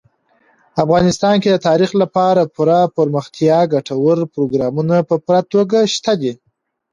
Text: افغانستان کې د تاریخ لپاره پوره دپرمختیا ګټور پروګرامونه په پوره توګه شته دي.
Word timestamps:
افغانستان 0.83 1.35
کې 1.41 1.49
د 1.51 1.57
تاریخ 1.67 1.91
لپاره 2.01 2.51
پوره 2.55 2.79
دپرمختیا 2.89 3.59
ګټور 3.73 4.17
پروګرامونه 4.33 4.95
په 5.09 5.15
پوره 5.25 5.41
توګه 5.53 5.77
شته 5.95 6.13
دي. 6.21 6.33